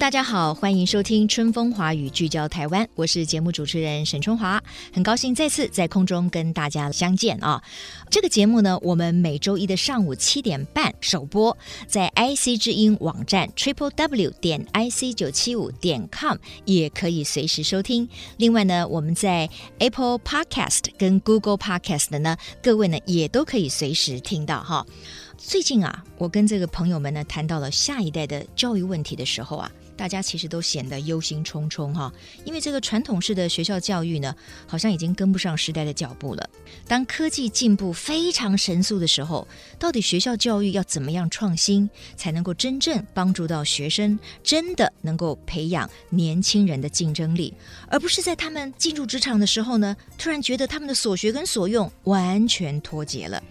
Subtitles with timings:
[0.00, 4.60] 大家好，欢迎收听《春风华语》，聚焦台湾，我是节目主持人沈春华，
[4.94, 7.62] 很高兴再次在空中跟大家相见啊！
[8.08, 11.54] 这个节目呢，我们每周一的上午七点半首播，
[11.86, 18.08] 在 IC 之音网站 triple w 点 ic 九七五点 com 也可以随时收听。
[18.38, 24.86] 另外呢，我们在 Apple Podcast 跟 Google Podcast 呢，各位呢也都可以随时听到哈。
[25.42, 29.70] 最近啊，我跟这个朋友们呢谈到了下一代的教育问题的时候啊。
[29.96, 32.10] 大家其实都显得忧心忡忡哈，
[32.46, 34.34] 因为这个传统式的学校教育呢，
[34.66, 36.48] 好像已经跟不上时代的脚步了。
[36.88, 39.46] 当科技进步非常神速的时候，
[39.78, 47.52] 到底学校教育要怎么样创新，才能够真正帮助到学生，真的能够培养年轻人的竞争力，
[47.86, 53.42] 而不是在他们进入职场的时候呢，突然觉得他们的所学跟所用完全脱节了。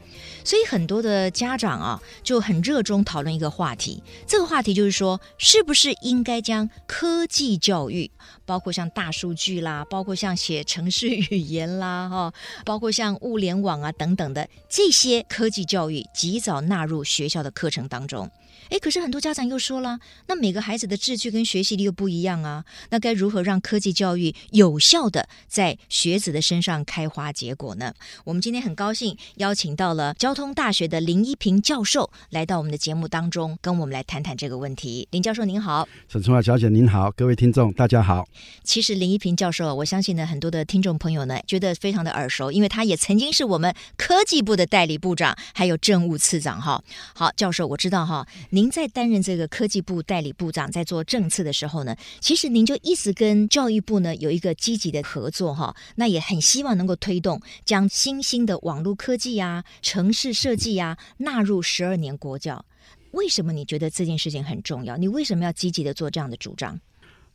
[0.44, 4.02] 所以很多的家长啊，就很热衷讨论一个话题。
[4.28, 8.10] 这个话题就是说，是不是应该将科技教育，
[8.46, 12.34] 包括像大数据啦，包括像写程式语言啦， 哈，
[12.66, 18.30] 包括像物联网啊等等的这些科技教育，及早纳入学校的课程当中？
[18.70, 27.94] 哎，可是很多家长又说了，那每个孩子的志趣跟学习力又不一样啊，那该如何让科技教育有效地在学子的身上开花结果呢？
[28.26, 35.08] 我们今天很高兴邀请到了交通大学的林一平教授来到我们的节目当中，跟我们来谈谈这个问题。
[35.10, 38.28] 林教授您好，沈春华小姐您好，各位听众大家好。
[38.64, 46.80] 其实林一平教授，我相信呢很多的听众朋友呢觉得非常的耳熟，因为他也曾经是我们科技部的代理部长，还有政务次长哈。
[47.16, 48.28] 好，教授，我知道哈。
[48.52, 62.64] 您在担任这个科技部代理部长，在做政策的时候呢，其实您就一直跟教育部呢有一个积极的合作哈，那也很希望能够推动将新兴的网络科技啊、城市设计啊纳入十二年国教。
[63.12, 64.96] 为什么你觉得这件事情很重要？
[64.98, 66.80] 你为什么要积极的做这样的主张？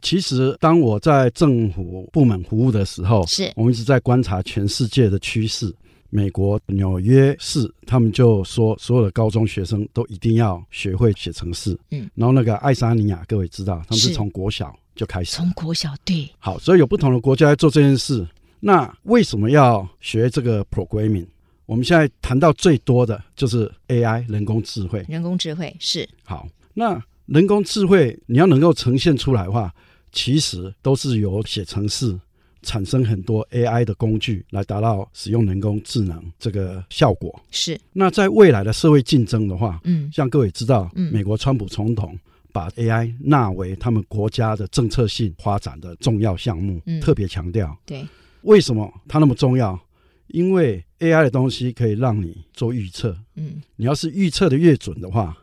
[0.03, 5.75] 其实，当我在政府部门服务的时候，是我们一直在观察全世界的趋势。
[6.11, 11.77] 美国纽约市，他们就说所有的高中学生都一定要学会写程式。
[11.91, 15.35] 嗯，然后那个爱沙尼亚，各位知道，他们是从国小就开始。
[15.35, 16.31] 从国小对。
[16.39, 18.25] 好，所以有不同的国家在做这件事。
[18.61, 21.27] 那为什么要学这个 programming？
[21.67, 25.05] 我们现在谈到最多的就是 AI 人工智慧。
[25.09, 26.09] 人工智慧是。
[26.25, 29.75] 好，那人工智慧你要能够呈现出来的话，
[30.13, 32.19] 其实都是由写程式。
[32.67, 37.39] 产生很多 AI 的工具来达到使用人工智能这个效果。
[37.51, 37.79] 是。
[37.93, 42.19] 那在未来的社会竞争的话，嗯，像各位知道，嗯，美国川普总统
[42.55, 47.77] 把 AI 纳为他们国家的政策性发展的重要项目，嗯，特别强调。
[47.85, 48.03] 对。
[48.41, 49.79] 为什么它那么重要？
[50.29, 53.17] 因为 AI 的东西可以让你做预测。
[53.37, 53.63] 嗯。
[53.77, 55.37] 你要是预测的越准的话，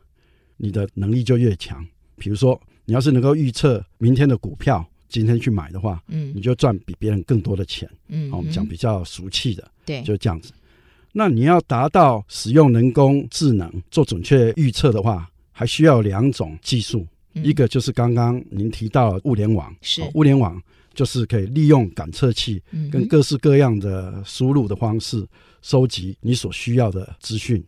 [0.58, 1.86] 你的能力就越强。
[2.18, 4.86] 比如说，你要是能够预测明天的股票。
[5.10, 10.54] 今天去买的话，嗯，你就赚比别人更多的钱，嗯，我们讲比较俗气的，对，就这样子。
[11.12, 20.58] 那你要达到使用人工智能做准确预测的话，还需要两种技术，嗯，一个就是刚刚您提到的物联网，是物联网
[20.94, 25.26] 就是可以利用感测器跟各式各样的输入的方式
[25.62, 27.64] 收集你所需要的资讯。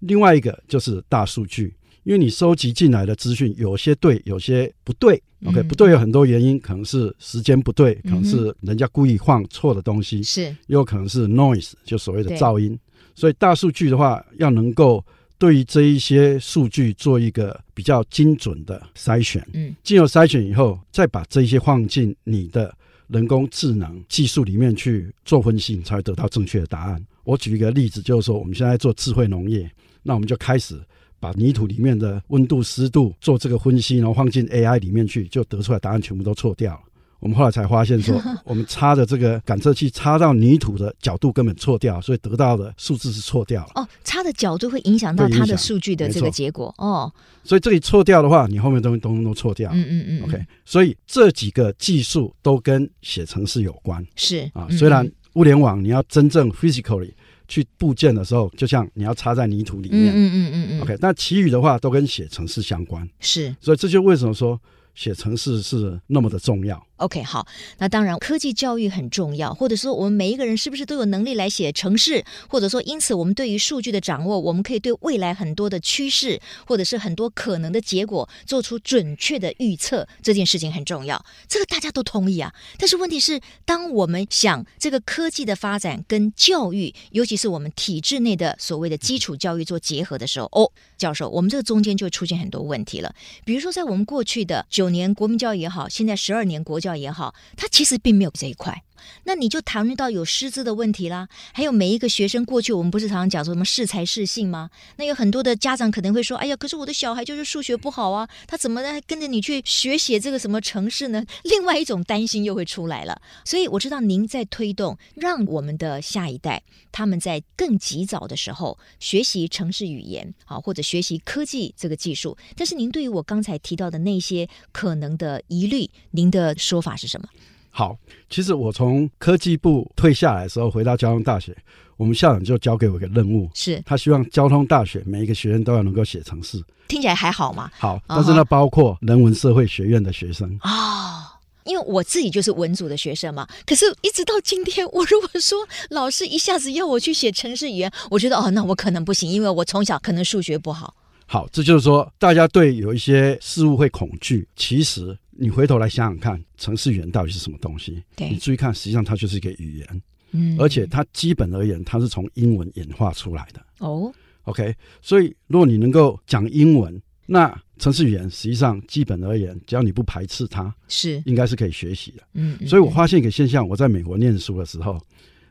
[0.00, 1.74] 另外一个就是大数据。
[2.04, 5.20] 因为你收集进来的资讯，有些对，有些不对。
[5.44, 12.78] OK，不对有很多原因，可能是时间不对，可能是人家故意放错的东西，是，也有可能是 noise，就所谓的噪音。
[13.16, 15.04] 所以大数据的话，要能够
[15.38, 19.46] 对于这一些数据做一个比较精准的筛选。
[19.52, 22.74] 嗯，经由筛选以后，再把这些放进你的
[23.08, 27.04] 人工智能技术里面去做分析，才会得到正确的答案。
[27.24, 29.70] 我举一个例子，就是说我们现在做智慧农业，
[30.02, 30.80] 那我们就开始。
[31.18, 36.80] 把泥土里面的温度、湿度做这个分析，然后放进 AI 里面去，就得出来答案全部都错掉了。
[37.26, 43.72] 我们后来才发现说， 我们插的这个感测器插到泥土的角度根本错掉，所以得到的数字是错掉了。
[43.74, 46.72] 哦，插的角度会影响到它的数据的这个结果。
[46.78, 47.12] 哦，
[47.42, 49.72] 所以这里错掉的话，你后面东西都都错掉。
[49.74, 50.22] 嗯嗯嗯。
[50.22, 54.06] OK，所以这几个技术都跟写程式有关。
[54.14, 57.10] 是啊，虽然物联网你要真正 physically。
[57.48, 60.96] 去部件的时候，就像你要插在泥土里面，嗯嗯嗯嗯，OK。
[61.00, 63.54] 那其余的话都跟写程式相关，是。
[63.60, 64.60] 所以这就为什么说
[64.96, 66.84] 写程式是那么的重要。
[66.96, 67.46] OK，好，
[67.78, 82.54] 那当然科技教育很重要，或者说我们每一个人是不是都有能力来写程式，或者说因此我们对于数据的掌握，我们可以对未来很多的趋势或者是很多可能的结果做出准确的预测，这件事情很重要，这个大家都同意啊。
[82.78, 93.14] 但是问题是，当我们想这个科技的发展跟教育，尤其是我们体制内的所谓的基础教育做结合的时候，哦，教授，我们这个中间就出现很多问题了。
[93.44, 98.84] 比如说，在我们过去的九年国民教育也好，现在十二年国教也好，他其实并没有这一块。
[99.24, 104.70] 那你就谈论到有师资的问题啦，还有每一个学生过去，我们不是常常讲说什么适才适性吗？
[104.96, 113.20] 那有很多的家长可能会说：“哎呀，可是我的小孩就是数学不好啊，他怎么还跟着你去学写这个什么程式呢？”另外一种担心又会出来了。
[113.44, 122.36] 所以我知道您在推动，让我们的下一代他们在更及早的时候学习程式语言，啊，或者学习科技这个技术。
[122.56, 127.28] 但是您对于我刚才提到的那些可能的疑虑，您的说法是什么？
[127.76, 127.94] 好，
[128.30, 131.54] 其实我从科技部退下来的时候，回到交通大学，
[131.98, 136.58] 我们校长就交给我一个任务，是他希望交通大学每一个学生都要能够写程式。
[136.88, 137.70] 听起来还好嘛？
[137.78, 141.24] 好，但是呢，包括人文社会学院的学生啊、哦，
[141.64, 143.46] 因为我自己就是文组的学生嘛。
[143.66, 145.58] 可是，一直到今天，我如果说
[145.90, 150.94] 老师一下子要我去写程式语言，我觉得哦，那我可能不行，因为我从小可能数学不好。
[151.26, 155.14] 好，这就是说，大家对有一些事物会恐惧，其实。
[155.38, 158.02] 你回头来想想看，程式语言到底是什么东西？
[158.14, 160.02] 对，你注意看，实际上它就是一个语言，
[160.32, 163.60] 嗯，而且它基本而言，它是从英文演化出来的。
[163.78, 164.12] 哦
[164.44, 172.22] ，OK，所以如果你能够讲英文，那程式语言实际上基本而言，只要你不排斥它，是应该是可以学习的。
[172.34, 175.00] 嗯，所以我发现一个现象，我在美国念书的时候。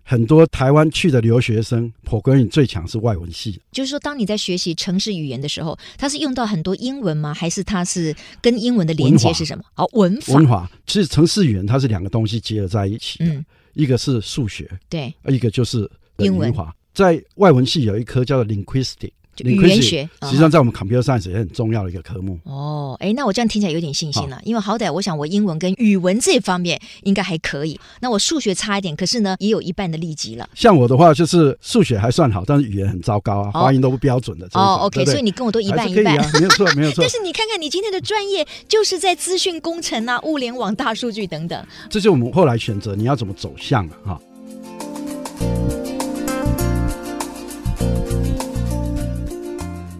[0.08, 3.60] 很多台湾去的留学生，programming 最强是外文系。
[3.72, 7.34] 就是说，当你在学习城市语言的时候，它是用到很多英文吗？
[7.34, 9.64] 还是它是跟英文的连接是什么？
[9.78, 10.36] 哦，文法。
[10.36, 13.44] 文法其实城市语言它是两个东西结合在一起的，嗯、
[13.74, 16.54] 一个是数学，对，一个就是英文。
[16.94, 19.12] 在外文系有一科叫做 linguistic。
[19.44, 22.40] 语言学实际上在我们 computer science 也很重要的一个科目。
[22.44, 27.80] 哦，哎，那我这样听起来有点信心了，因为好歹我想我英文跟语文这方面应该还可以。
[28.00, 30.48] 那我数学差一点，可是呢，也有一半的利基了。
[30.56, 34.48] 像我的话，就是数学还算好，但是语言很糟糕啊，发音都不标准的。
[34.54, 37.02] 哦，OK，所以你跟我都一半一半，没有错，没有 错。
[37.02, 41.66] 但是你看看你今天的专业，就是在资讯工程啊、物联网、大数据等等。
[41.90, 44.20] 这是我们后来选择你要怎么走向啊，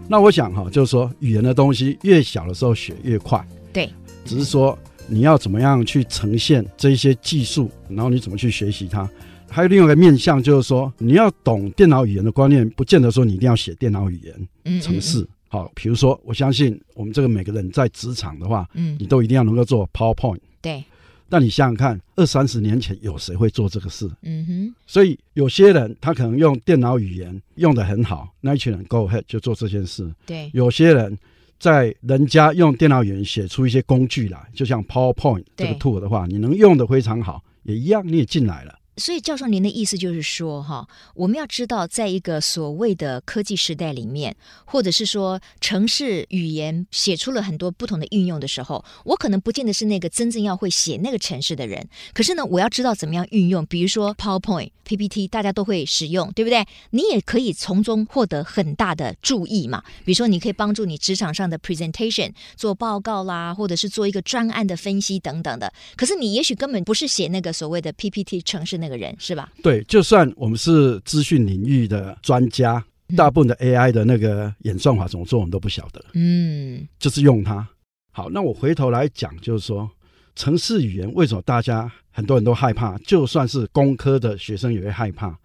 [0.08, 3.44] 那我想哈，就是说语言的东西越小的时候学越快，
[3.74, 3.90] 对，
[4.24, 9.10] 只是说你要怎么样去呈现这一些技术，然后你怎么去学习它。
[9.50, 15.26] 还有另外一个面向，就是说你要懂电脑语言的观念，不见得说你一定要写电脑语言程式。
[15.48, 20.84] 好，比如说我相信我们这个每个人在职场的话，嗯，你都一定要能够做 PowerPoint，对。
[21.28, 24.10] 那你想想看，二三十年前有谁会做这个事？
[24.22, 24.76] 嗯哼。
[24.86, 30.14] 所以有些人他可能用电脑语言用的很好，那一群人 go ahead 就做这件事。
[30.26, 30.50] 对。
[30.54, 31.18] 有些人
[31.60, 38.76] 在人家用电脑语言写出一些工具来，就像 PowerPoint 这个 tool 的话，你能用的非常好，也一样你也进来了。
[38.98, 51.88] 所以，教授，您的意思就是说，哈，我们要知道，在一个所谓的科技时代里面，或者是说城市语言写出了很多不同的应用的时候，我可能不见得是那个真正要会写那个城市的人。
[52.14, 56.66] 可是呢，我要知道怎么样运用，比如说 PowerPoint、PPT，大家都会使用，对不对？
[56.92, 59.84] 你也可以从中获得很大的注意嘛。
[60.06, 65.74] 比如说，你可以帮助你职场上的 presentation 做报告啦，或者是做一个专案的分析等等的。
[65.98, 69.52] 可是你也许根本不是写那个所谓的 PPT 城市个人是吧？
[69.62, 72.84] 对，就算我们是资讯领域的专家，
[73.16, 76.04] 大部分的 AI 的那个演算法怎么做，我们都不晓得。
[76.14, 77.68] 嗯，就是用它。
[78.12, 79.90] 好，那我回头来讲，就是说，
[80.36, 82.98] 城市语言为什么大家很多人都害怕？
[83.00, 85.38] 就算是工科的学生也会害怕。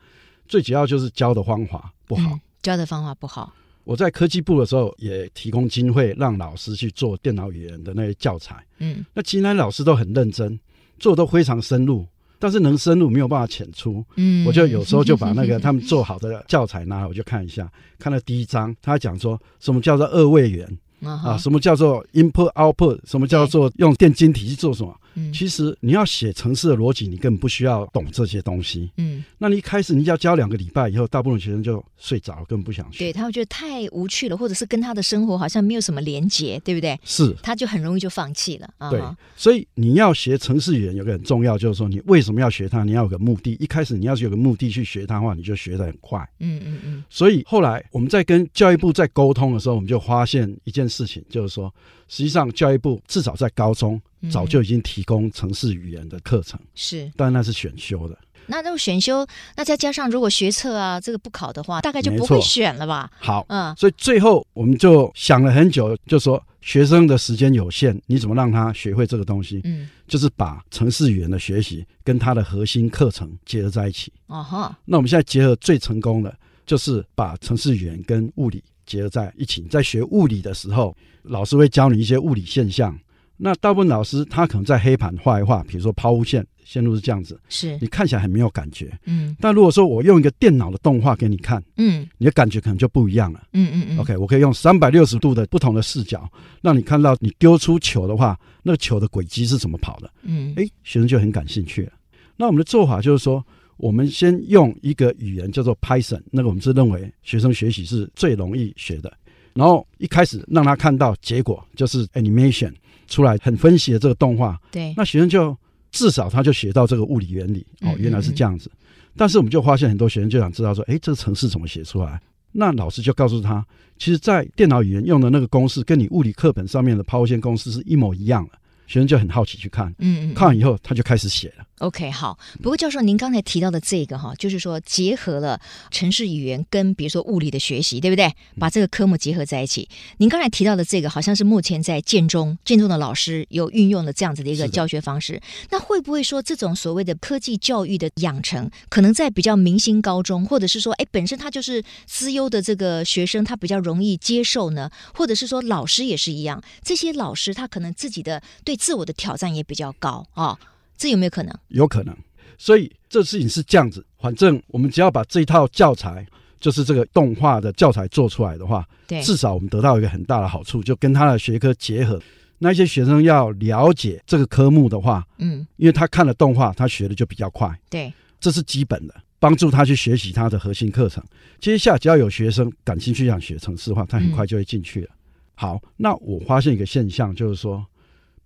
[0.47, 3.53] 最主要就是教的方法不好，嗯、教的方法不好。
[3.85, 8.65] 我在科技部的时候也提供经费让老师去做电脑语言的那些教材。
[8.79, 10.59] 嗯，那其他老师都很认真，
[10.99, 12.07] 做的都非常深入。
[12.41, 20.67] 但是能深入没有办法浅出，嗯，我就有时候就把那个 他们做好的教材拿来，我就看一下，看了第一章，他讲说什么叫做二位元。
[21.03, 22.99] 啊，什么叫做 input output？
[23.07, 24.95] 什么叫做用电晶体去做什么？
[25.15, 28.91] 嗯，其实你要写城市的逻辑，你根本不需要懂这些东西。
[28.97, 32.99] 嗯，那你一开始你要教两个礼拜以后，大部分学生就睡着了，根本不想学。
[32.99, 36.99] 对，他会觉得太无趣了，或者是跟他的生活好像没有什么连结，对不对？
[37.05, 38.71] 是，他就很容易就放弃了。
[38.91, 39.01] 对，
[39.37, 42.85] 所以你要学城市语言，有个很重要，就是说你为什么要学它？
[42.85, 43.57] 你要有个目的。
[43.61, 46.19] 一开始你要是有个目的去学它的话，你就学得很快。
[46.39, 47.05] 嗯嗯嗯。
[47.11, 51.73] 所以后来我们在跟教育部在沟通的时候，我们就发现一件事情，就是说。
[52.13, 54.01] 实际上，教育部至少在高中
[54.31, 58.19] 早就已经提供城市语言的课程，是，但那是选修的。
[58.47, 59.25] 那都选修，
[59.57, 63.09] 那再加上如果学测啊这个不考的话，大概就不会选了吧？
[63.21, 69.61] 好，嗯，所以最后我们就想了很久，就说学生的时间有限，你怎么让他学会这个东西？
[69.63, 74.13] 嗯，就是把城市语言的学习跟他的核心课程结合在一起。
[74.27, 76.37] 哦哈，那我们现在结合最成功的，
[76.67, 79.63] 就是把城市语言跟物理结合在一起。
[79.71, 82.99] 在学物理的时候，老师会教你一些物理现象。
[83.43, 86.47] 那大部分老师他可能在黑板画一画，比如说抛物线。
[86.63, 89.37] 线路是这样子，是你看起来很没有感觉，嗯。
[89.41, 93.99] 但如果说我用一个电脑的动画给你看，嗯，你的感觉可能就不一样了，嗯嗯嗯。
[93.99, 96.31] OK，我可以用三百六十度的不同的视角，
[96.63, 100.55] 让你看到你丢出球的话，那个球的轨迹是怎么跑的，嗯。
[100.57, 101.93] 哎，学生就很感兴趣了。
[102.37, 103.45] 那我们的做法就是说，
[103.77, 109.13] 我们先用一个语言叫做 Python，那个我们是认为学生学习是最容易学的。
[109.55, 112.73] 然后一开始让他看到结果，就是 animation
[113.09, 115.57] 出来很分析的这个动画，对，那学生就。
[115.93, 118.71] 至少他就学到这个物理原理哦，原来是这样子。
[119.17, 122.21] 但是我们就发现很多学生就想知道说，哎，这个程式怎么写出来？
[122.53, 123.67] 那老师就告诉他，
[123.99, 128.53] 其实，在电脑语言用的那个公式，跟你物理课本上面的抛物线公式是一模一样的。
[128.87, 131.65] 学生就很好奇去看，嗯，嗯，看完以后他就开始写了。
[131.81, 132.39] OK，好。
[132.63, 135.61] 不过教授，您刚才提到的这个哈，就是说结合了
[135.91, 138.35] 城市语言跟比如说物理的学习，对不对？
[138.59, 139.89] 把这个科目结合在一起。
[140.19, 145.41] 您刚才提到的这个，好像是目前在建中建中的老师有运用了这样子的一个教学方式。
[145.71, 154.91] 那会不会说这种所谓的科技教育的养成，可能在比较明星高中，或者是说，哎，本身他就是资优的这个学生，他比较容易接受呢？
[155.15, 158.77] 或者是说老师也是一样，这些老师他可能自己的对。
[158.81, 160.59] 自我的挑战也比较高啊、哦，
[161.01, 161.59] 这有没有可能？
[161.69, 162.15] 有可能，
[162.59, 164.05] 所以这事情是这样子。
[164.21, 166.27] 反正我们只要把这一套教材，
[166.61, 172.21] 就是这个动画的教材做出来的话，对，至少我们得到一个很大的好处，就跟他的学科结合。
[172.59, 181.25] 那一些学生要了解这个科目的话，嗯，因为他看了动画，他学的就比较快，对，这是基本的，帮助他去学习他的核心课程。
[181.61, 185.09] 接下来只要有学生感兴趣想学城市化，他很快就会进去了。
[185.13, 185.17] 嗯、
[185.55, 187.83] 好，那我发现一个现象，就是说。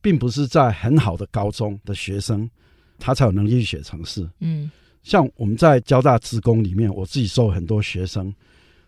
[0.04, 2.46] 并不是在很好的高中的学生，
[2.98, 4.28] 他才有能力去写程式。
[4.40, 4.70] 嗯，
[5.02, 8.30] 像我们在交大职工里面，我自己收很多学生，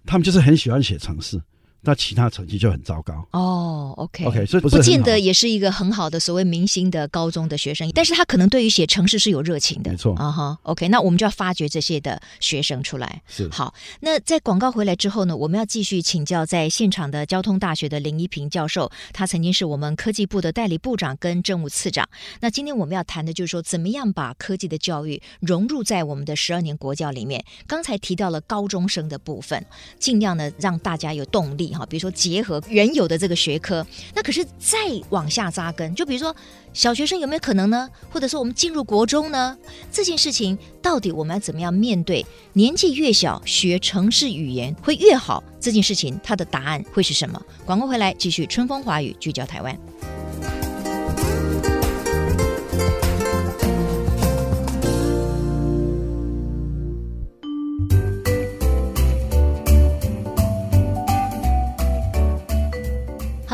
[0.04, 1.40] 他们就是很喜欢写程式。
[1.82, 3.94] 那其他成绩就很糟糕哦。
[3.96, 10.58] OK，OK，所以不见得也是一个很好的所谓明星的高中的学生，但是他可能对于写城市是有热情的，没错啊哈。
[10.62, 13.22] OK，那我们就要发掘这些的学生出来。
[13.28, 22.08] 是好，那在广告回来之后呢，我们要继续请教在现场的交通大学的林一平教授，他曾经是我们科技部的代理部长跟政务次长。
[22.40, 27.44] 那今天我们要谈的就是说，怎么样把科技的教育融入在我们的十二年国教里面。
[27.66, 29.64] 刚才提到了高中生的部分，
[29.98, 31.65] 尽量呢让大家有动力。
[31.74, 34.76] 哈，比如说结合原有的这个学科，那可是再
[35.10, 36.34] 往下扎根，就比如说
[36.72, 37.88] 小学生有没有可能呢？
[38.10, 39.56] 或者说我们进入国中呢？
[39.90, 42.24] 这件事情到底我们要怎么样面对？
[42.52, 47.40] 年纪越小学城市语言会越好，这件事情它的答案会是什么？
[47.64, 49.78] 广告回来继续春风华语聚焦台湾。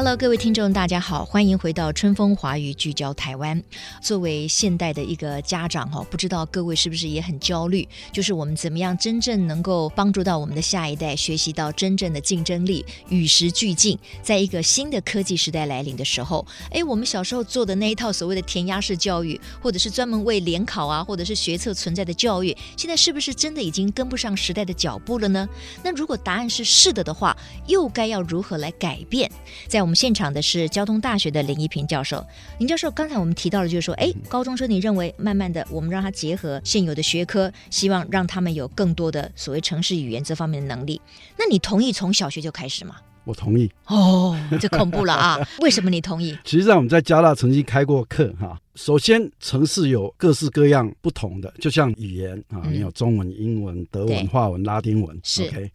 [0.04, 3.62] Hello，各位听众，大家好，欢迎回到春风华语聚焦台湾。
[4.00, 7.88] 作为现代的一个家长哈，不知道各位是不是也很焦虑？
[8.10, 25.48] 就是我们怎么样真正能够帮助到我们的下一代学习到真正的竞争力，与时俱进，在一个新的科技时代来临的时候，哎，我们小时候做的那一套所谓的填鸭式教育，或者是专门为联考啊，或者是学测存在的教育，现在是不是真的已经跟不上时代的脚步了呢？
[25.84, 27.36] 那如果答案是是的的话，
[27.68, 29.30] 又该要如何来改变？
[29.68, 29.91] 在我们。
[29.94, 32.24] 现场的是交通大学的林一平教授。
[32.58, 41.00] 林教授，刚才我们提到了，就是说，哎，高中生，你认为慢慢的，我们让他结合现有的学科，希望让他们有更多的所谓城市语言这方面的能力。
[41.38, 42.96] 那你同意从小学就开始吗？
[43.24, 43.70] 我同意。
[43.86, 45.38] 哦，这恐怖了啊！
[45.60, 46.36] 为什么你同意？
[46.44, 48.58] 其实上我们在加大曾经开过课哈。
[48.74, 55.16] 首先，城市有各式各样不同的，就像语言啊，你有中文、英文、德文、法文、拉丁文。
[55.22, 55.44] 是。
[55.44, 55.70] OK。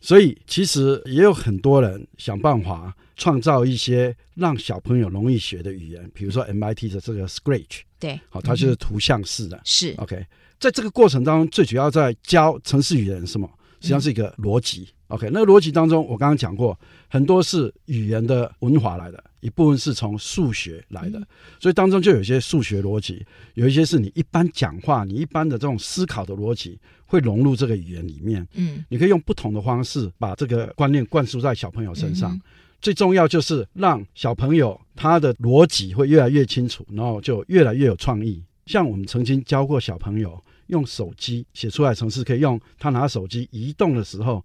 [0.00, 10.24] 所以其实也有很多人想办法创造一些让小朋友容易学的语言，比如说 MIT 的这个 Scratch，对，好，它就是图像式的，是 OK。
[10.58, 13.48] 在这个过程当中，最主要在教城市语言什么？
[13.80, 15.28] 实际上是一个逻辑，OK。
[15.30, 21.20] 那个逻辑当中，我刚刚讲过，很多是语言的文化来的，一部分是从数学来的，
[21.60, 28.46] 所以当中就有一些数学逻辑，有一些是你一般讲话、你一般的这种思考的逻辑会融入这个语言里面。
[28.54, 32.40] 嗯，你可以用不同的方式把这个观念灌输在小朋友身上。
[32.84, 38.42] 最重要就是让小朋友他的逻辑会越来越清楚，然后就越来越有创意。
[38.66, 44.44] 像我们曾经教过小朋友用手机写出来程式，可以用他拿手机移动的时候，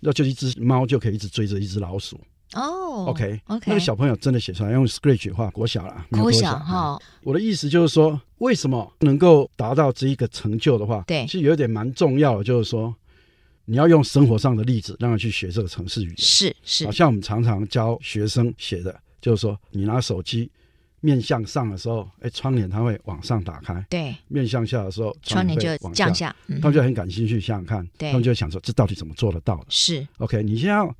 [0.00, 2.18] 那就一只猫就可以一直追着一只老鼠。
[2.54, 3.64] 哦、oh,，OK，OK，、okay, okay.
[3.66, 6.98] 那个小朋友真的写出来用 Scratch 画国小了，国小哈。
[7.22, 12.92] 我的意思就是说，为什么能够达到这一个成就的话，对，其实有一点蛮重要的，就是说。
[13.66, 20.48] 你要用生活上的例子让他去学这个城市语言，是是，好像我们常常教学生写的，就是说你拿手机
[21.00, 26.34] 面向上的时候，哎，窗帘它会往上打开；对，面向下的时候，窗帘就往降下。
[26.46, 29.66] 嗯、他们就很感兴趣，想想看，他们就想说，这到底怎么做得到的？
[29.68, 30.06] 是。
[30.18, 30.96] OK，你先要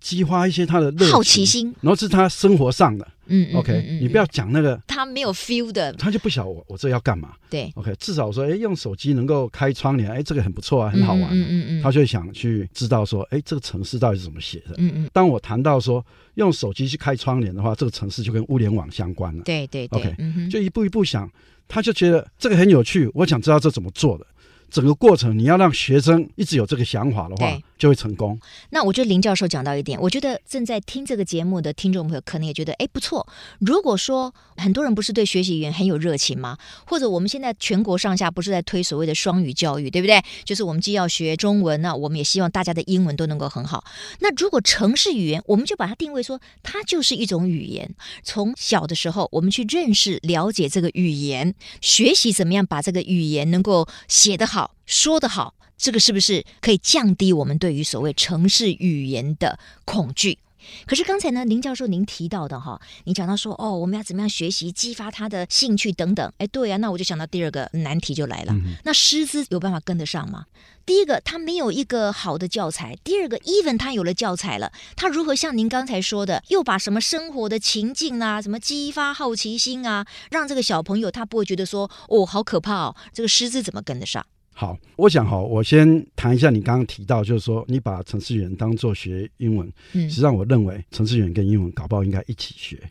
[0.00, 3.06] 激发一些他的乐好奇心，然后是他生活上的。
[3.28, 7.32] 嗯，OK，嗯嗯嗯，你不要讲那个他没有 feel 的，他就不晓得我我这要干嘛。
[7.50, 11.28] 对，OK，至少说，哎，用手机能够开窗帘，哎，这个很不错啊，很好玩，啊。
[11.32, 14.74] 嗯嗯嗯，他就会想去知道说，哎，这个城市到底是怎么写的。
[14.78, 15.10] 嗯嗯。
[15.12, 19.42] 当我谈到说用手机去开窗帘的话，这个城市就跟物联网相关了。
[19.42, 20.00] 对对对。
[20.00, 21.28] OK，嗯，就一步一步想，
[21.66, 24.26] 他就觉得这个很有趣，我想知道这怎么做的。
[24.70, 28.38] 整个过程，你要让学生一直有这个想法的话，就会成功。
[28.70, 33.26] 那我觉得林教授讲到一点，我觉得正在听这个节目的听众朋友可能也觉得，哎，不错。
[33.60, 36.58] 如果说很多人不是对学习语言很有热情吗？
[36.84, 40.22] 或者我们现在全国上下不是在推所谓的双语教育，对不对？
[40.44, 43.84] 就是我们既要学中文，那我们也希望大家的英文都能够很好。
[44.20, 47.94] 那如果城市语言，我们就把它定位说，它就是一种语言。
[48.24, 54.55] 从小的时候，我们去认识、了解这个语言，学习怎么样把这个语言能够写得好。
[54.86, 60.38] 说得好，这个是不是可以降低我们对于所谓城市语言的恐惧？
[60.84, 66.32] 可是刚才呢，林教授您提到的哈，你讲到说哦，我们要怎么样学习，激发他的兴趣等等。
[66.38, 68.52] 哎，对啊，那我就想到第二个难题就来了。
[68.52, 70.46] 嗯、那师资有办法跟得上吗？
[70.84, 84.26] 第一个，他没有一个好的教材；第二个，even 他有了教材了，他如何像您刚才说的，又把什么生活的情境啊，什么激发好奇心啊，让这个小朋友他不会觉得说哦，好可怕哦，这个师资怎么跟得上？
[84.58, 92.82] 好，我想好，我先谈一下你刚刚提到，就是说你把程式语言当做学英文，嗯，实际上我认为程式语言跟英文搞不好应该一起学。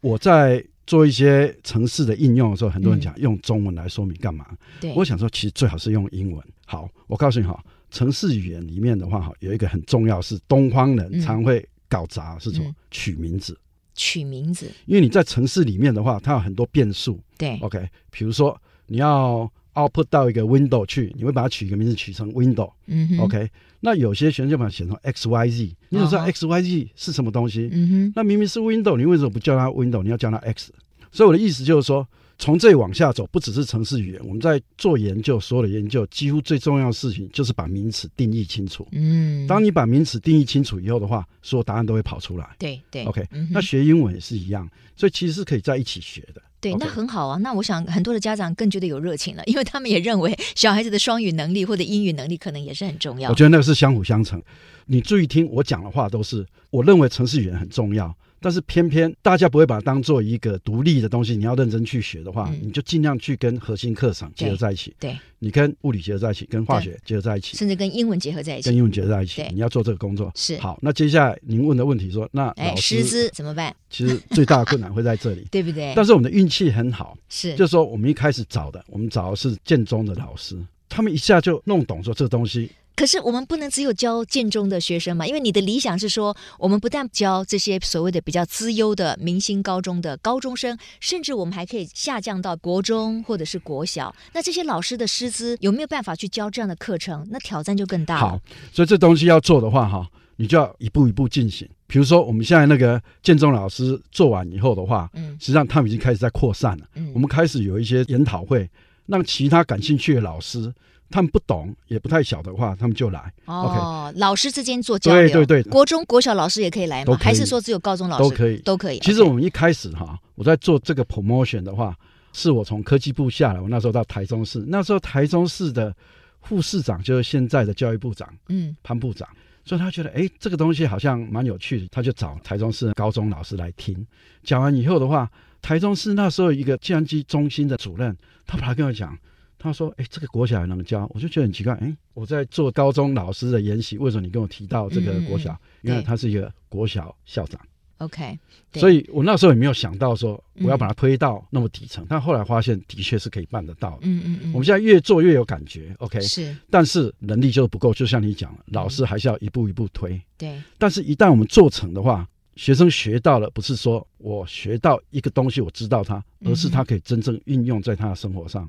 [0.00, 4.46] 我在做一些城市的应用的时候，很多人讲用中文来说明干嘛？
[4.80, 6.40] 对，我想说其实最好是用英文。
[6.64, 12.72] 好，我告诉你哈，城市语言里面的话哈，有一个很重要是东方人常会搞砸，是什么？
[12.92, 13.58] 取名字。
[13.96, 17.18] 取名字，因为你在城市里面的话，它有很多变数。
[17.36, 19.50] 对，OK，比如说你要。
[19.78, 22.70] Output 到一个 window 去，你会把它取一个名字，取成 window。
[22.86, 23.18] 嗯。
[23.20, 23.48] OK，
[23.80, 25.76] 那有些学生就把它写成 X Y Z。
[25.90, 27.68] 你想知道 X Y Z 是什么东西？
[27.72, 28.12] 嗯哼。
[28.16, 30.02] 那明明是 window，你为什么不叫它 window？
[30.02, 30.72] 你要叫它 X？
[31.12, 32.06] 所以我的意思就是说。
[32.40, 38.86] 从这里往下走，不只是城市语言，我们在做研究，所有的研究几乎最重要的事情就是把名词定义清楚。
[38.92, 42.48] 嗯，当你把名词定义清楚以后的话，所有答案都会跑出来。
[42.56, 46.40] 对对，OK，嗯，那学英文也是一样，所以其实是可以在一起学的。
[46.60, 47.38] 对那很好啊。
[47.38, 53.30] 那我想很多的家长更觉得有热情了，因为他们也认为 小孩子的双语能力或者英语能力可能也是很重要。
[53.30, 54.42] 我觉得那个是相辅相成。
[54.86, 58.14] 你注意听我讲的话，都是我认为城市语言很重要。
[58.40, 64.94] 但是偏偏大家不会把它当做一个独立的东西，你要认真去学的话，嗯、你就尽量去跟核心课程结合在一起。
[65.00, 68.68] 对，你跟物理结合在一起，跟化学结合在一起，甚至跟英文结合在一起。
[68.68, 70.78] 跟英文结合在一起，你要做这个工作是好。
[70.80, 73.74] 那接下来您问的问题说，那老师，师资怎么办？
[73.90, 75.92] 其实最大的困难会在这里， 对不对？
[75.96, 80.56] 但是我们的运气很好，是，就是说我们一开始找的，我们找的是建中的老师，
[80.88, 82.70] 他们一下就弄懂说这个东西。
[82.96, 94.12] 可是我们不能只有教建中的学生嘛，因为你的理想是说，我们不但教这些所谓的比较资优的明星高中的高中生，甚至我们还可以下降到国中或者是国小。
[94.32, 97.24] 那这些老师的师资有没有办法去教这样的课程？
[97.30, 98.20] 那挑战就更大了。
[98.20, 98.40] 好，
[98.72, 101.68] 所以这东西要做的话，哈，你就要一步一步进行。
[101.88, 106.86] 比如说，我们现在那个建中老师做完以后的话，嗯，实际上他们已经开始在扩散了。
[106.94, 108.70] 嗯，我们开始有一些研讨会，
[109.06, 110.72] 让其他感兴趣的老师。
[111.10, 113.32] 他们不懂也不太晓得的话，他们就来。
[113.46, 117.16] 哦，okay、老师之间做交流，对对对，国中国小老师也可以来吗？
[117.18, 118.58] 还是说只有高中老师都可以？
[118.58, 118.98] 都可以。
[118.98, 121.96] 其实我们一开始哈，我在做这个 promotion 的话，
[122.34, 125.96] 是我从科技部下来，我那时候到台中市，那时候台中市的
[126.42, 129.26] 副市长就是现在的教育部长，嗯，潘部长，
[129.68, 134.06] 所以他觉得哎，这个东西好像蛮有趣的，他就找台中市的高中老师来听。
[134.42, 139.14] 讲完以后的话，台中市那时候一个计算机中心的主任，他跑来跟我讲。
[139.60, 141.74] 他说：“哎，这个国小还能教，我就觉得很奇怪。
[141.74, 145.52] 哎，我在做高中老师的研习，为什么你跟我提到这个国小？
[145.52, 147.60] 嗯、原来他是一个国小校长。
[147.98, 148.38] OK，
[148.74, 153.98] 所以我那时候也没有想到说我要把它推到那么底层，嗯、但后来发现的确是可以办得到的。
[154.02, 154.52] 嗯嗯嗯。
[154.52, 155.94] 我们现在越做越有感觉。
[155.98, 160.20] OK，是，但是能力就是不够，就像你讲，老师还是要一步一步推。
[160.36, 168.68] 对，但是一旦我们做成的话。”学生学到了，不是说我学到一个东西，我知道它，而是他可以真正运用在他的生活上。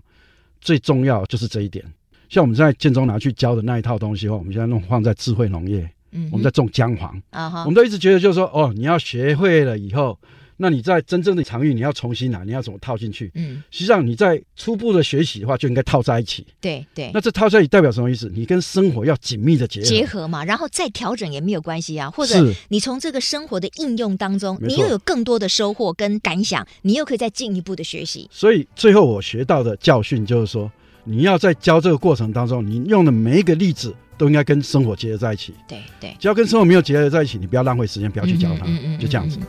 [0.62, 1.84] 最重要就是这一点。
[2.30, 10.18] 像我们在建中拿去教的那一套东西的话，我们现在弄放在智慧农业，嗯，我们在种姜黄啊哈，我们都一直觉得就是说，哦，你要学会了以后。
[10.62, 13.32] 那你在真正的场域，你要重新来，你要怎么套进去？
[13.34, 16.46] 嗯，实际上你在初步的学习的话，就应该套在一起。
[16.60, 17.10] 对对。
[17.14, 18.30] 那这套在一起代表什么意思？
[18.36, 19.86] 你跟生活要紧密的结合。
[19.86, 22.12] 结合嘛，然后再调整也没有关系啊。
[22.12, 28.28] 或者你从这个生活的应用当中，你又有更多的收获跟感想，你又可以再进一步的学习。
[28.30, 30.70] 所以最后我学到的教训就是说，
[31.10, 35.56] 你要在教这个过程当中，你用的每一个例子都应该跟生活结合在一起。
[35.68, 36.16] 对对。
[36.20, 39.40] 只要跟生活没有结合在一起，你不要浪费时间，不要去教它，嗯嗯，就这样子。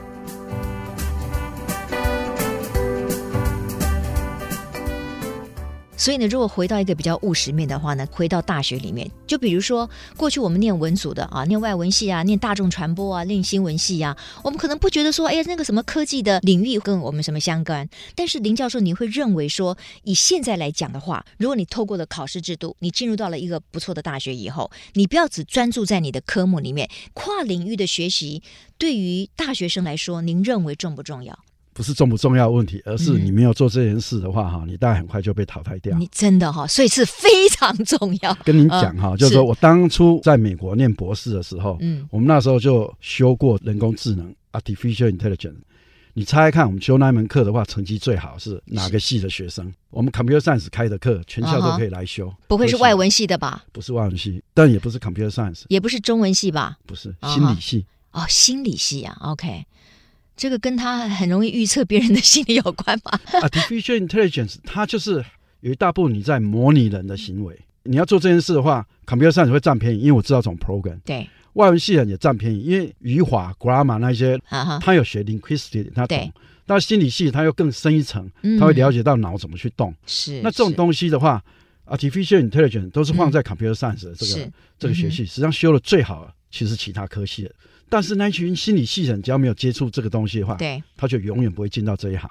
[6.00, 17.86] 所以呢，如果回到一个比较务实面的话呢，回到大学里面，就比如说过去我们念文组的啊，念外文系啊，念大众传播啊，念新闻系啊，我们可能不觉得说，哎呀，那个什么科技的领域跟我们什么相关。
[18.14, 28.42] 但是林教授，你会认为说，以现在来讲的话，如果你透过了考试制度，你进入到了一个不错的大学以后，你不要只专注在你的科目里面，跨领域的学习
[28.78, 31.38] 对于大学生来说，您认为重不重要？
[31.80, 35.96] 不是重不重要问题，而是你没有做这件事的话，哈、嗯，你大概很快就被淘汰掉。
[35.96, 38.34] 你真的哈，所以是非常重要。
[38.44, 45.54] 跟您讲哈，就是说我当初在美国念博士的时候，嗯，我们那时候就修过人工智能 （artificial intelligence）。
[46.12, 49.72] 你猜猜看，我们修那门课的话，成绩最好是哪个系的学生？
[49.88, 52.26] 我们 computer science 开的课，全校都可以来修。
[52.26, 52.36] Uh -huh.
[52.48, 53.64] 不会是外文系的吧？
[53.72, 56.76] 不是外文系，但也不是 computer science，也不是中文系吧？
[56.84, 57.86] 不是心理系。
[58.12, 59.64] 哦、uh 心理系啊，OK。
[60.40, 63.20] 这个跟他很容易预测别人的心理有关吗？
[63.46, 65.22] Artificial Intelligence，它就是
[65.60, 67.54] 有一大部分你在模拟人的行为。
[67.82, 70.98] 你要做这件事的话，Computer Science 会占便宜，因为我知道这种 program。
[71.04, 74.80] 对，外文系人也占便宜，因为语法、grammar 那些，uh -huh.
[74.80, 76.32] 他有学 linguistic，他懂。
[76.64, 78.26] 但心理系他又更深一层，
[78.58, 79.94] 他会了解到脑怎么去动。
[80.06, 80.42] 是、嗯。
[80.44, 81.44] 那这种东西的话
[81.84, 87.50] ，Artificial Intelligence 都是放在 Computer Science 的这个、嗯、这个学系，实际上修的最好，其实其他科系的。
[87.90, 92.30] 但是那群心理系人，只要没有接触这个东西的话，对，他就永远不会进到这一行。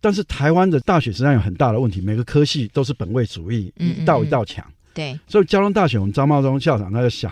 [0.00, 4.64] 但是台湾的大学实际上有很大的问题，每个科系都是本位主义，嗯嗯嗯一道一道墙。
[4.94, 7.30] 对，所以交通大学，我们张茂忠校长他就想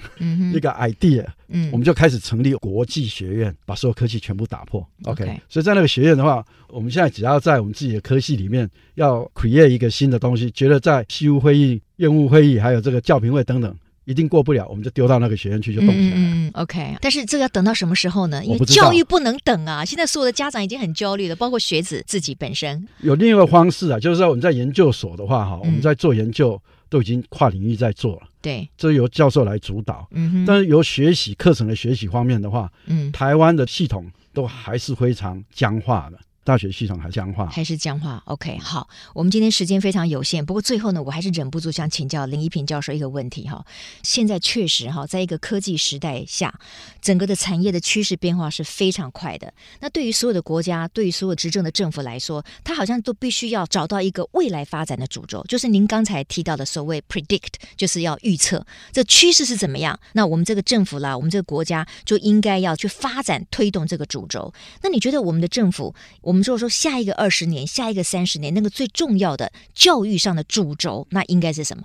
[0.52, 4.86] 一个 idea，嗯，我们就开始成立国际学院，把所有科系全部打破。
[5.04, 13.74] OK，okay 所以在那个学院的话，我们现在只要在我们自己的科系里面要 create 一个新的东西，觉得在西务会议、院务会议，还有这个教评会等等。
[14.04, 16.12] 一定过不了，我们就丢到那个学院去，就动起来。
[16.16, 16.96] 嗯，OK。
[17.00, 18.44] 但是这个要等到什么时候呢？
[18.44, 19.84] 因为教育不能等啊！
[19.84, 22.86] 现在所有的家长已经很焦虑了，包括学子自己本身。
[23.00, 28.22] 有另一个方式啊，就是说我们在研究所的话，哈、嗯，我们在做研究都已经跨领域在做了。
[28.42, 30.06] 对，这由教授来主导。
[30.10, 30.44] 嗯哼。
[30.46, 36.18] 但是由学习课程的学习方面的话，嗯，台湾的系统都还是非常僵化的。
[36.44, 43.64] 大学系统还是僵化，还是僵化？OK，好，我们今天时间非常有限，不过最后呢，我还是忍不住想请教林一平教授一个问题哈。
[44.02, 46.54] 现在确实哈，在一个科技时代下，
[47.00, 49.52] 整个的产业的趋势变化是非常快的。
[49.80, 59.98] 那对于所有的国家，对于所有执政的政府来说，他好像都必须要找到一个未来发展的主轴，就是您刚才提到的所谓 predict，就是要预测这趋势是怎么样。
[60.12, 64.52] 那我们这个政府啦，我们这个国家就应该要去发展推动这个主轴。
[64.82, 71.84] 那你觉得我们的政府，我我们说说下一个二十年，下一个三十年，那个最重要的教育上的主轴，那应该是什么？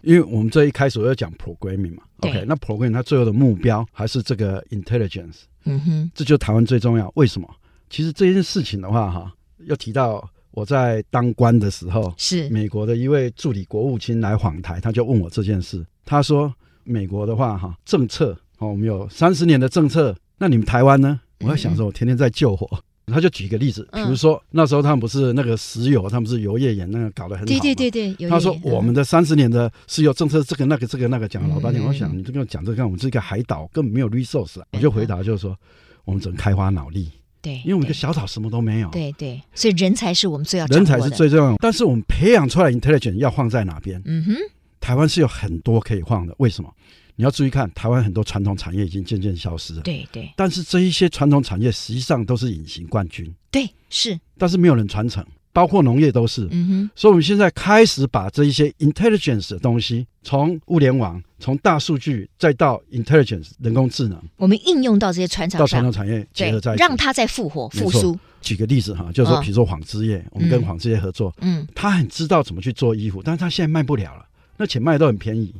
[0.00, 7.12] 因为我们这一开始我要讲 programming 嘛，OK，那 programming 它最后的目标还是这个 intelligence，嗯哼，这就台湾最重要。
[7.16, 7.46] 为什么？
[7.90, 9.30] 其实这件事情的话，哈，
[9.66, 16.50] 要提到我在当官的时候，是美国的一位助理国务卿来访台，他就问我这件事，他说
[16.84, 21.20] 美国的话，哈，政策哦，我们有三十年的政策，那你们台湾呢？
[21.40, 22.66] 我在想说，我天天在救火。
[22.72, 27.46] 嗯他就举一个例子，比如说、嗯、那时候他们不是那个石油，他们是油业盐那个搞得很好。
[27.46, 28.28] 对对对对。
[28.28, 34.60] 他说我们的三十年的石油政策，这个那个这个那个讲老半天，我想你这个讲这个，我们是一个海岛，根本没有 resource。
[34.72, 35.56] 我就回答就是说，
[36.04, 37.10] 我们只能开发脑力。
[37.40, 38.88] 对，因为我们一个小岛什么都没有。
[38.90, 39.42] 对对。
[39.52, 41.56] 所以人才是我们最要人才是最重要。
[41.56, 44.00] 但是我们培养出来 intelligence 要放在哪边？
[44.04, 44.34] 嗯哼。
[44.80, 46.72] 台湾是有很多可以放的，为什么？
[47.16, 49.82] 你要注意看，台湾很多传统产业已经渐渐消失了。
[49.82, 50.32] 对对。
[50.36, 53.32] 但是这一些传统产业实际上都是隐形冠军。
[53.50, 54.18] 对，是。
[54.38, 56.48] 但是没有人传承，包括农业都是。
[56.50, 56.90] 嗯哼。
[56.96, 68.18] 所以我们现在开始把这一些 intelligence 的东西，从物联网、从大数据，再到 intelligence 人工智能，我们应用到这些传统到传统产业结合在一起，让它再复活复苏。
[68.40, 75.54] 举个例子哈，就是说，比如说纺织业，哦，我们跟纺织业合作，嗯，他很知道怎么去做衣服，但是他现在卖不了了，那且卖都很便宜。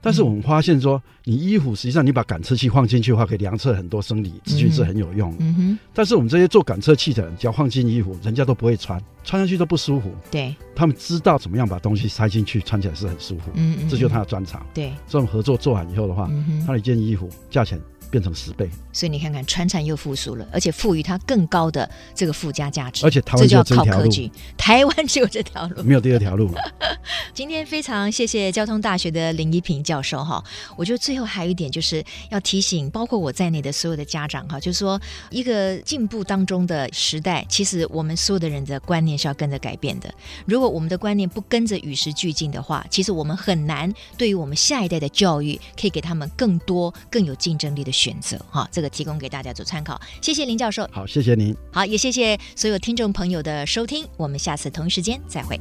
[0.00, 5.38] 但是我们发现说，你衣服实际上你把感测器放进去的话，可以量测很多生理资讯是很有用的。
[5.40, 5.78] 嗯哼。
[5.92, 10.12] 但是我们这些做感测器的人，只要放进衣服，人家都不会穿，穿上去都不舒服。
[10.30, 10.54] 对。
[10.74, 13.50] 他们知道怎么样把东西塞进去，穿起来是很舒服。
[13.54, 13.88] 嗯嗯。
[13.88, 14.64] 这就是他的专长。
[14.72, 14.92] 对。
[15.08, 16.30] 这种合作做完以后的话，
[16.64, 18.68] 他的一件衣服价钱变成十倍。
[18.92, 23.06] 所以你看看，川产又复苏了，而且赋予它更高的这个附加价值。
[23.06, 26.60] 而且台湾就这条路，台湾只有这条路，没有第二条路了。
[27.32, 30.42] 今天非常谢谢交通大学的林一平教授哈。
[30.76, 40.12] 我觉得最后还有一点就是要提醒，包括我在内的所有的家长哈，就是说一个进步当中的时代，其实我们所有的人的观念是要跟着改变的。
[40.46, 48.68] 如果我们的观念不跟着与时俱进的话，其实我们很难对于我们下一代的教育，可以给他们更多更有竞争力的选择哈。
[48.70, 50.00] 这个提供给大家做参考。
[50.22, 50.88] 谢谢林教授。
[50.92, 51.52] 好，谢谢您。
[51.72, 54.06] 好，也谢谢所有听众朋友的收听。
[54.16, 55.58] 我们下次同一时间再会。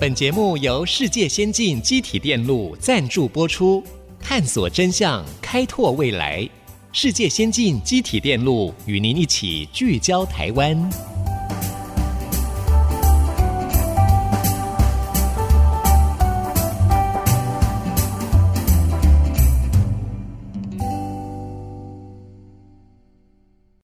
[0.00, 3.84] 本节目由世界先进机体电路赞助播出，
[4.18, 6.48] 探索真相，开拓未来。
[6.90, 11.19] 世界先进机体电路与您一起聚焦台湾。